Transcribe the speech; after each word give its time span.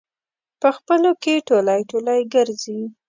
په 0.61 0.69
خپلو 0.77 1.11
کې 1.23 1.45
ټولی 1.49 1.79
ټولی 1.89 2.19
ګرځي. 2.33 2.79